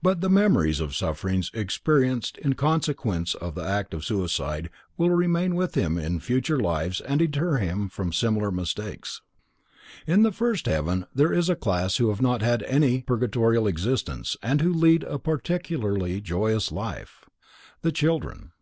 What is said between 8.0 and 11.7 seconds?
a similar mistake. In the first heaven there is a